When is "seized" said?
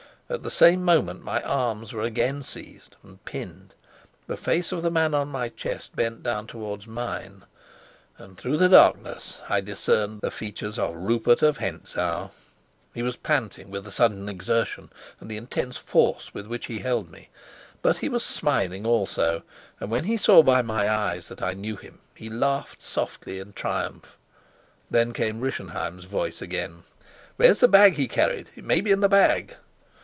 2.43-2.95